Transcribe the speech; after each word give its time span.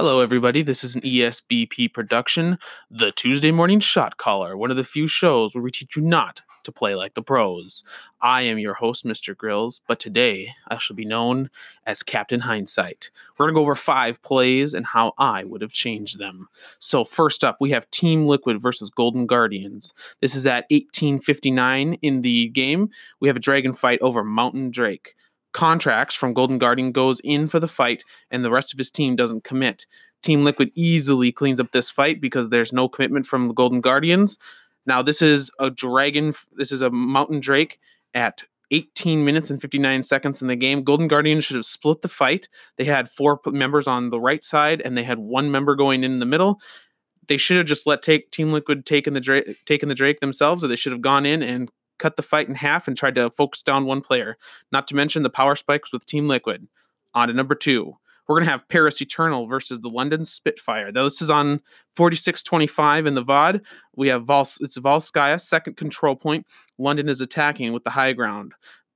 Hello, 0.00 0.20
everybody. 0.20 0.62
This 0.62 0.82
is 0.82 0.96
an 0.96 1.02
ESBP 1.02 1.92
production, 1.92 2.58
the 2.90 3.12
Tuesday 3.12 3.50
Morning 3.50 3.80
Shot 3.80 4.16
Caller, 4.16 4.56
one 4.56 4.70
of 4.70 4.78
the 4.78 4.82
few 4.82 5.06
shows 5.06 5.54
where 5.54 5.60
we 5.60 5.70
teach 5.70 5.94
you 5.94 6.00
not 6.00 6.40
to 6.62 6.72
play 6.72 6.94
like 6.94 7.12
the 7.12 7.20
pros. 7.20 7.84
I 8.22 8.40
am 8.44 8.58
your 8.58 8.72
host, 8.72 9.04
Mr. 9.04 9.36
Grills, 9.36 9.82
but 9.86 10.00
today 10.00 10.52
I 10.68 10.78
shall 10.78 10.96
be 10.96 11.04
known 11.04 11.50
as 11.86 12.02
Captain 12.02 12.40
Hindsight. 12.40 13.10
We're 13.36 13.44
going 13.44 13.54
to 13.54 13.58
go 13.58 13.62
over 13.62 13.74
five 13.74 14.22
plays 14.22 14.72
and 14.72 14.86
how 14.86 15.12
I 15.18 15.44
would 15.44 15.60
have 15.60 15.72
changed 15.72 16.18
them. 16.18 16.48
So, 16.78 17.04
first 17.04 17.44
up, 17.44 17.58
we 17.60 17.68
have 17.72 17.90
Team 17.90 18.26
Liquid 18.26 18.58
versus 18.58 18.88
Golden 18.88 19.26
Guardians. 19.26 19.92
This 20.22 20.34
is 20.34 20.46
at 20.46 20.64
1859 20.70 21.98
in 22.00 22.22
the 22.22 22.48
game. 22.48 22.88
We 23.20 23.28
have 23.28 23.36
a 23.36 23.40
dragon 23.40 23.74
fight 23.74 24.00
over 24.00 24.24
Mountain 24.24 24.70
Drake 24.70 25.14
Contractz 25.52 26.16
from 26.16 26.34
Golden 26.34 26.58
Guardian 26.58 26.92
goes 26.92 27.20
in 27.20 27.48
for 27.48 27.60
the 27.60 27.68
fight, 27.68 28.04
and 28.30 28.44
the 28.44 28.50
rest 28.50 28.72
of 28.72 28.78
his 28.78 28.90
team 28.90 29.16
doesn't 29.16 29.44
commit. 29.44 29.86
Team 30.22 30.44
Liquid 30.44 30.70
easily 30.74 31.32
cleans 31.32 31.60
up 31.60 31.72
this 31.72 31.90
fight 31.90 32.20
because 32.20 32.48
there's 32.48 32.72
no 32.72 32.88
commitment 32.88 33.26
from 33.26 33.48
the 33.48 33.54
Golden 33.54 33.80
Guardians. 33.80 34.36
Now, 34.86 35.02
this 35.02 35.22
is 35.22 35.50
a 35.58 35.70
dragon, 35.70 36.34
this 36.52 36.72
is 36.72 36.82
a 36.82 36.90
Mountain 36.90 37.40
Drake 37.40 37.78
at 38.14 38.42
18 38.70 39.24
minutes 39.24 39.50
and 39.50 39.60
59 39.60 40.02
seconds 40.04 40.42
in 40.42 40.48
the 40.48 40.56
game. 40.56 40.84
Golden 40.84 41.08
Guardian 41.08 41.40
should 41.40 41.56
have 41.56 41.64
split 41.64 42.02
the 42.02 42.08
fight. 42.08 42.48
They 42.76 42.84
had 42.84 43.08
four 43.08 43.40
members 43.46 43.86
on 43.86 44.10
the 44.10 44.20
right 44.20 44.42
side, 44.42 44.80
and 44.84 44.96
they 44.96 45.04
had 45.04 45.18
one 45.18 45.50
member 45.50 45.74
going 45.74 46.04
in 46.04 46.20
the 46.20 46.26
middle. 46.26 46.60
They 47.26 47.36
should 47.36 47.56
have 47.56 47.66
just 47.66 47.86
let 47.86 48.02
take 48.02 48.30
Team 48.30 48.52
Liquid 48.52 48.86
taken 48.86 49.14
the 49.14 49.20
Drake, 49.20 49.64
taken 49.64 49.88
the 49.88 49.94
Drake 49.94 50.20
themselves, 50.20 50.62
or 50.62 50.68
they 50.68 50.76
should 50.76 50.92
have 50.92 51.00
gone 51.00 51.26
in 51.26 51.42
and 51.42 51.70
cut 52.00 52.16
the 52.16 52.22
fight 52.22 52.48
in 52.48 52.54
half 52.56 52.88
and 52.88 52.96
tried 52.96 53.14
to 53.14 53.30
focus 53.30 53.62
down 53.62 53.84
one 53.84 54.00
player. 54.00 54.36
Not 54.72 54.88
to 54.88 54.96
mention 54.96 55.22
the 55.22 55.30
power 55.30 55.54
spikes 55.54 55.92
with 55.92 56.06
Team 56.06 56.26
Liquid. 56.26 56.66
On 57.14 57.28
to 57.28 57.34
number 57.34 57.54
two. 57.54 57.96
We're 58.26 58.36
going 58.36 58.46
to 58.46 58.52
have 58.52 58.68
Paris 58.68 59.02
Eternal 59.02 59.46
versus 59.48 59.80
the 59.80 59.88
London 59.88 60.24
Spitfire. 60.24 60.92
Now, 60.92 61.02
this 61.02 61.20
is 61.20 61.30
on 61.30 61.60
4625 61.96 63.06
in 63.06 63.14
the 63.14 63.24
VOD. 63.24 63.60
We 63.96 64.06
have 64.08 64.24
Vol- 64.24 64.42
it's 64.60 64.78
Volskaya, 64.78 65.40
second 65.40 65.76
control 65.76 66.14
point. 66.14 66.46
London 66.78 67.08
is 67.08 67.20
attacking 67.20 67.72
with 67.72 67.82
the 67.82 67.90
high 67.90 68.12
ground. 68.12 68.52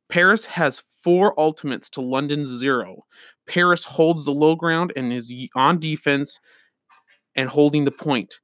Paris 0.09 0.45
has 0.45 0.79
four 0.79 1.39
ultimates 1.39 1.91
to 1.91 2.01
London's 2.01 2.49
zero. 2.49 3.07
Paris 3.49 3.85
holds 3.85 4.25
the 4.25 4.31
low 4.31 4.55
ground 4.55 4.93
and 4.95 5.13
is 5.13 5.35
on 5.57 5.81
defense 5.81 6.39
and 7.35 7.49
holding 7.49 7.85
the 7.85 7.91
point. 7.91 8.39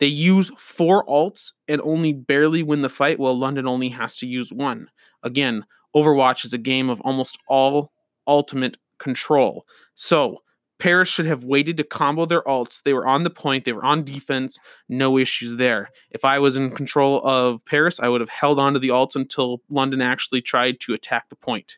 They 0.00 0.06
use 0.06 0.50
four 0.56 1.06
alts 1.06 1.52
and 1.68 1.80
only 1.82 2.12
barely 2.12 2.62
win 2.62 2.82
the 2.82 2.88
fight, 2.88 3.18
while 3.18 3.38
London 3.38 3.68
only 3.68 3.90
has 3.90 4.16
to 4.16 4.26
use 4.26 4.52
one. 4.52 4.90
Again, 5.22 5.66
Overwatch 5.94 6.44
is 6.44 6.52
a 6.52 6.58
game 6.58 6.88
of 6.88 7.00
almost 7.02 7.38
all 7.46 7.92
ultimate 8.26 8.78
control. 8.98 9.66
So, 9.94 10.38
Paris 10.78 11.10
should 11.10 11.26
have 11.26 11.44
waited 11.44 11.76
to 11.76 11.84
combo 11.84 12.24
their 12.24 12.42
alts. 12.42 12.82
They 12.82 12.94
were 12.94 13.06
on 13.06 13.22
the 13.22 13.30
point, 13.30 13.66
they 13.66 13.72
were 13.72 13.84
on 13.84 14.02
defense, 14.02 14.58
no 14.88 15.18
issues 15.18 15.56
there. 15.56 15.90
If 16.10 16.24
I 16.24 16.38
was 16.38 16.56
in 16.56 16.74
control 16.74 17.20
of 17.22 17.64
Paris, 17.66 18.00
I 18.00 18.08
would 18.08 18.22
have 18.22 18.30
held 18.30 18.58
on 18.58 18.72
to 18.72 18.78
the 18.78 18.88
alts 18.88 19.14
until 19.14 19.60
London 19.68 20.00
actually 20.00 20.40
tried 20.40 20.80
to 20.80 20.94
attack 20.94 21.28
the 21.28 21.36
point. 21.36 21.76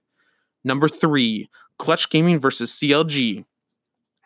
Number 0.63 0.89
three, 0.89 1.51
Clutch 1.79 2.09
Gaming 2.11 2.39
versus 2.39 2.71
CLG. 2.71 3.45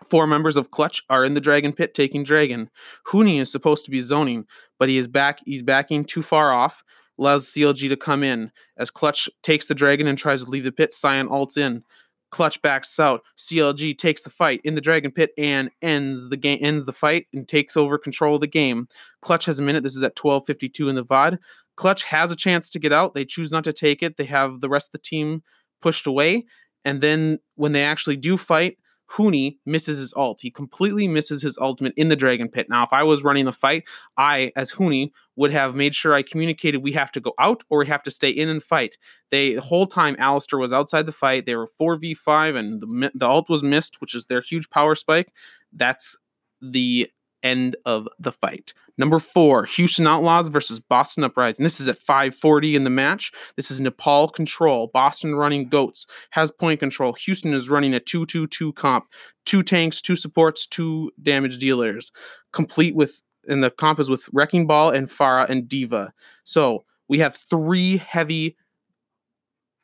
Four 0.09 0.27
members 0.27 0.57
of 0.57 0.71
Clutch 0.71 1.03
are 1.11 1.25
in 1.25 1.35
the 1.35 1.41
Dragon 1.41 1.73
Pit 1.73 1.95
taking 1.95 2.25
Dragon. 2.25 2.71
Huni 3.09 3.41
is 3.41 3.51
supposed 3.51 3.85
to 3.85 3.91
be 3.91 3.99
zoning, 3.99 4.47
but 4.79 4.89
he 4.89 4.97
is 4.97 5.09
back. 5.09 5.41
He's 5.45 5.63
backing 5.63 6.05
too 6.05 6.23
far 6.23 6.53
off. 6.53 6.83
Allows 7.19 7.47
CLG 7.47 7.89
to 7.89 7.97
come 7.97 8.23
in 8.23 8.53
as 8.77 8.91
Clutch 8.91 9.29
takes 9.43 9.67
the 9.67 9.75
Dragon 9.75 10.07
and 10.07 10.19
tries 10.19 10.45
to 10.45 10.51
leave 10.51 10.65
the 10.65 10.73
pit. 10.73 10.95
Sion 10.95 11.29
ults 11.29 11.57
in. 11.57 11.83
Clutch 12.31 12.61
backs 12.61 12.98
out. 13.01 13.23
CLG 13.39 13.97
takes 13.97 14.23
the 14.23 14.31
fight 14.31 14.61
in 14.65 14.75
the 14.75 14.81
Dragon 14.81 15.11
Pit 15.11 15.31
and 15.39 15.71
ends 15.81 16.29
the 16.29 16.37
game. 16.37 16.59
Ends 16.61 16.85
the 16.85 16.93
fight 16.93 17.27
and 17.33 17.48
takes 17.48 17.77
over 17.77 17.97
control 17.97 18.35
of 18.35 18.41
the 18.41 18.47
game. 18.47 18.89
Clutch 19.23 19.47
has 19.47 19.59
a 19.59 19.63
minute. 19.63 19.83
This 19.83 19.97
is 19.97 20.03
at 20.03 20.17
12:52 20.17 20.89
in 20.89 20.97
the 20.97 21.05
VOD. 21.05 21.39
Clutch 21.77 22.05
has 22.05 22.31
a 22.31 22.37
chance 22.37 22.69
to 22.70 22.79
get 22.79 22.92
out. 22.92 23.14
They 23.14 23.25
choose 23.25 23.53
not 23.53 23.64
to 23.64 23.73
take 23.73 24.03
it. 24.03 24.17
They 24.17 24.25
have 24.25 24.61
the 24.61 24.69
rest 24.69 24.89
of 24.89 24.92
the 24.92 24.98
team 24.98 25.42
pushed 25.80 26.07
away. 26.07 26.45
And 26.85 27.01
then 27.01 27.39
when 27.55 27.73
they 27.73 27.85
actually 27.85 28.17
do 28.17 28.36
fight, 28.36 28.79
Huni 29.11 29.58
misses 29.64 29.98
his 29.98 30.12
ult. 30.17 30.40
He 30.40 30.50
completely 30.50 31.06
misses 31.06 31.42
his 31.42 31.56
ultimate 31.58 31.92
in 31.96 32.08
the 32.08 32.17
Dragon 32.17 32.48
Pit. 32.48 32.67
Now, 32.68 32.83
if 32.83 32.92
I 32.92 33.02
was 33.02 33.22
running 33.22 33.44
the 33.44 33.52
fight, 33.52 33.84
I, 34.17 34.52
as 34.56 34.72
Huni, 34.72 35.11
would 35.36 35.52
have 35.52 35.74
made 35.74 35.94
sure 35.94 36.14
I 36.14 36.22
communicated 36.22 36.83
we 36.83 36.92
have 36.92 37.12
to 37.12 37.20
go 37.20 37.33
out 37.39 37.62
or 37.70 37.78
we 37.78 37.86
have 37.86 38.02
to 38.05 38.11
stay 38.11 38.30
in 38.30 38.48
and 38.48 38.62
fight. 38.62 38.98
They 39.30 39.55
the 39.55 39.61
whole 39.61 39.86
time 39.86 40.17
Alistar 40.17 40.61
was 40.61 40.72
outside 40.72 41.06
the 41.06 41.12
fight. 41.12 41.46
They 41.46 41.55
were 41.55 41.68
4v5 41.80 42.56
and 42.56 42.80
the, 42.80 43.11
the 43.14 43.27
ult 43.27 43.48
was 43.48 43.62
missed, 43.62 44.00
which 44.00 44.14
is 44.14 44.27
their 44.27 44.40
huge 44.40 44.70
power 44.70 44.94
spike. 44.94 45.33
That's 45.73 46.17
the 46.61 47.08
end 47.42 47.77
of 47.85 48.08
the 48.19 48.33
fight. 48.33 48.73
Number 48.98 49.19
four, 49.19 49.64
Houston 49.64 50.07
Outlaws 50.07 50.48
versus 50.48 50.80
Boston 50.80 51.24
Uprising. 51.24 51.63
This 51.63 51.80
is 51.80 51.89
at 51.89 51.98
540 51.98 52.77
in 52.77 52.85
the 52.85 52.91
match. 52.91 53.33
This 53.57 53.70
is 53.70 53.80
Nepal 53.80 54.29
control. 54.29 54.91
Boston 54.92 55.35
running 55.35 55.69
goats, 55.69 56.07
has 56.30 56.51
point 56.51 56.80
control. 56.80 57.13
Houston 57.14 57.52
is 57.52 57.69
running 57.69 57.95
a 57.95 58.01
2-2-2 58.01 58.74
comp. 58.74 59.07
Two 59.45 59.63
tanks, 59.63 60.01
two 60.01 60.17
supports, 60.17 60.67
two 60.67 61.11
damage 61.23 61.58
dealers. 61.58 62.11
Complete 62.52 62.95
with 62.95 63.23
and 63.48 63.63
the 63.63 63.70
comp 63.70 64.01
is 64.01 64.11
with 64.11 64.29
Wrecking 64.33 64.67
Ball 64.67 64.91
and 64.91 65.07
Pharah 65.07 65.48
and 65.48 65.68
D.Va. 65.68 66.13
So 66.42 66.85
we 67.08 67.20
have 67.20 67.36
three 67.36 67.98
heavy 67.98 68.57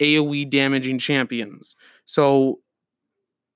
AoE 0.01 0.51
damaging 0.51 0.99
champions. 0.99 1.77
So 2.05 2.59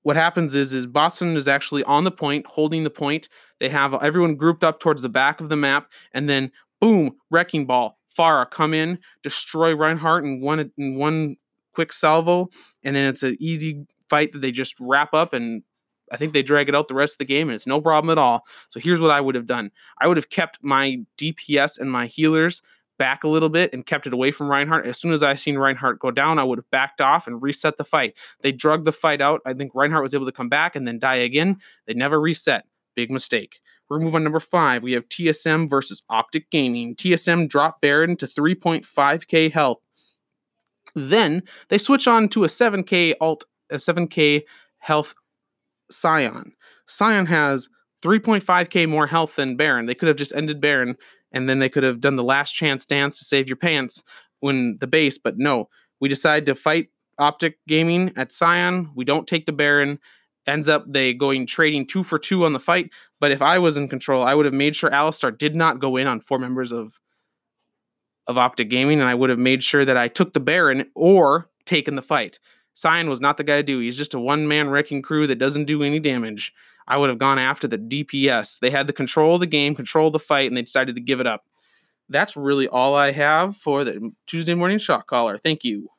what 0.07 0.15
happens 0.15 0.55
is 0.55 0.71
is 0.71 0.85
Boston 0.85 1.35
is 1.35 1.49
actually 1.49 1.83
on 1.83 2.05
the 2.05 2.11
point, 2.11 2.47
holding 2.47 2.85
the 2.85 2.89
point. 2.89 3.27
They 3.59 3.67
have 3.67 3.93
everyone 4.01 4.35
grouped 4.37 4.63
up 4.63 4.79
towards 4.79 5.01
the 5.01 5.09
back 5.09 5.41
of 5.41 5.49
the 5.49 5.57
map, 5.57 5.91
and 6.13 6.29
then 6.29 6.53
boom, 6.79 7.17
wrecking 7.29 7.65
ball, 7.65 7.99
Pharah 8.17 8.49
come 8.49 8.73
in, 8.73 8.99
destroy 9.21 9.75
Reinhardt 9.75 10.23
in 10.23 10.39
one 10.39 10.71
in 10.77 10.95
one 10.97 11.35
quick 11.73 11.91
salvo, 11.91 12.47
and 12.85 12.95
then 12.95 13.05
it's 13.05 13.21
an 13.21 13.35
easy 13.41 13.85
fight 14.09 14.31
that 14.31 14.39
they 14.39 14.49
just 14.49 14.75
wrap 14.79 15.13
up 15.13 15.33
and 15.33 15.63
I 16.09 16.15
think 16.15 16.31
they 16.31 16.41
drag 16.41 16.69
it 16.69 16.75
out 16.75 16.87
the 16.87 16.93
rest 16.93 17.15
of 17.15 17.17
the 17.17 17.25
game 17.25 17.49
and 17.49 17.55
it's 17.55 17.67
no 17.67 17.81
problem 17.81 18.09
at 18.09 18.17
all. 18.17 18.45
So 18.69 18.79
here's 18.79 19.01
what 19.01 19.11
I 19.11 19.19
would 19.19 19.35
have 19.35 19.45
done. 19.45 19.71
I 19.99 20.07
would 20.07 20.15
have 20.15 20.29
kept 20.29 20.57
my 20.61 21.01
DPS 21.17 21.77
and 21.77 21.91
my 21.91 22.07
healers 22.07 22.61
back 22.97 23.23
a 23.23 23.27
little 23.27 23.49
bit 23.49 23.71
and 23.73 23.85
kept 23.85 24.07
it 24.07 24.13
away 24.13 24.31
from 24.31 24.49
Reinhardt. 24.49 24.87
As 24.87 24.99
soon 24.99 25.11
as 25.11 25.23
I 25.23 25.35
seen 25.35 25.57
Reinhardt 25.57 25.99
go 25.99 26.11
down, 26.11 26.39
I 26.39 26.43
would 26.43 26.57
have 26.57 26.69
backed 26.71 27.01
off 27.01 27.27
and 27.27 27.41
reset 27.41 27.77
the 27.77 27.83
fight. 27.83 28.17
They 28.41 28.51
drug 28.51 28.85
the 28.85 28.91
fight 28.91 29.21
out. 29.21 29.41
I 29.45 29.53
think 29.53 29.71
Reinhardt 29.73 30.03
was 30.03 30.13
able 30.13 30.25
to 30.25 30.31
come 30.31 30.49
back 30.49 30.75
and 30.75 30.87
then 30.87 30.99
die 30.99 31.15
again. 31.15 31.57
They 31.85 31.93
never 31.93 32.19
reset. 32.19 32.65
Big 32.95 33.11
mistake. 33.11 33.59
We're 33.89 33.99
move 33.99 34.15
on 34.15 34.23
number 34.23 34.39
five. 34.39 34.83
We 34.83 34.93
have 34.93 35.07
TSM 35.07 35.69
versus 35.69 36.03
Optic 36.09 36.49
Gaming. 36.49 36.95
TSM 36.95 37.47
dropped 37.47 37.81
Baron 37.81 38.17
to 38.17 38.27
3.5k 38.27 39.51
health. 39.51 39.79
Then 40.93 41.43
they 41.69 41.77
switch 41.77 42.07
on 42.07 42.27
to 42.29 42.43
a 42.43 42.47
7k 42.47 43.13
alt, 43.21 43.45
a 43.69 43.75
7k 43.75 44.41
health 44.79 45.13
Sion. 45.91 46.53
Sion 46.87 47.25
has 47.27 47.69
3.5k 48.03 48.87
more 48.87 49.07
health 49.07 49.35
than 49.35 49.57
Baron. 49.57 49.85
They 49.85 49.95
could 49.95 50.07
have 50.07 50.17
just 50.17 50.33
ended 50.33 50.61
Baron 50.61 50.97
and 51.31 51.49
then 51.49 51.59
they 51.59 51.69
could 51.69 51.83
have 51.83 52.01
done 52.01 52.15
the 52.15 52.23
last 52.23 52.53
chance 52.53 52.85
dance 52.85 53.17
to 53.19 53.25
save 53.25 53.47
your 53.47 53.57
pants 53.57 54.03
when 54.39 54.77
the 54.79 54.87
base, 54.87 55.17
but 55.17 55.37
no. 55.37 55.69
We 55.99 56.09
decide 56.09 56.45
to 56.45 56.55
fight 56.55 56.89
Optic 57.17 57.59
Gaming 57.67 58.13
at 58.15 58.31
Sion. 58.31 58.91
We 58.95 59.05
don't 59.05 59.27
take 59.27 59.45
the 59.45 59.51
Baron. 59.51 59.99
Ends 60.45 60.69
up 60.69 60.85
they 60.87 61.13
going 61.13 61.45
trading 61.45 61.85
two 61.85 62.03
for 62.03 62.17
two 62.17 62.45
on 62.45 62.53
the 62.53 62.59
fight. 62.59 62.91
But 63.19 63.31
if 63.31 63.41
I 63.41 63.59
was 63.59 63.75
in 63.75 63.87
control, 63.87 64.23
I 64.23 64.33
would 64.33 64.45
have 64.45 64.53
made 64.53 64.75
sure 64.75 64.89
Alistar 64.89 65.35
did 65.37 65.55
not 65.55 65.79
go 65.79 65.97
in 65.97 66.07
on 66.07 66.19
four 66.19 66.39
members 66.39 66.71
of 66.71 66.99
of 68.27 68.37
Optic 68.37 68.69
Gaming, 68.69 68.99
and 68.99 69.07
I 69.07 69.15
would 69.15 69.29
have 69.29 69.39
made 69.39 69.63
sure 69.63 69.85
that 69.85 69.95
I 69.95 70.09
took 70.09 70.33
the 70.33 70.41
Baron 70.41 70.89
or 70.95 71.49
taken 71.65 71.95
the 71.95 72.01
fight. 72.01 72.39
Sion 72.73 73.09
was 73.09 73.21
not 73.21 73.37
the 73.37 73.43
guy 73.43 73.57
to 73.57 73.63
do. 73.63 73.79
He's 73.79 73.97
just 73.97 74.13
a 74.13 74.19
one 74.19 74.47
man 74.47 74.69
wrecking 74.69 75.01
crew 75.01 75.27
that 75.27 75.39
doesn't 75.39 75.65
do 75.65 75.81
any 75.81 75.99
damage. 75.99 76.53
I 76.87 76.97
would 76.97 77.09
have 77.09 77.17
gone 77.17 77.39
after 77.39 77.67
the 77.67 77.77
DPS. 77.77 78.59
They 78.59 78.69
had 78.69 78.87
the 78.87 78.93
control 78.93 79.35
of 79.35 79.41
the 79.41 79.47
game, 79.47 79.75
control 79.75 80.07
of 80.07 80.13
the 80.13 80.19
fight, 80.19 80.49
and 80.49 80.57
they 80.57 80.61
decided 80.61 80.95
to 80.95 81.01
give 81.01 81.19
it 81.19 81.27
up. 81.27 81.43
That's 82.09 82.37
really 82.37 82.67
all 82.67 82.95
I 82.95 83.11
have 83.11 83.57
for 83.57 83.83
the 83.83 84.11
Tuesday 84.25 84.53
morning 84.53 84.77
shot 84.77 85.07
caller. 85.07 85.37
Thank 85.37 85.63
you. 85.63 85.89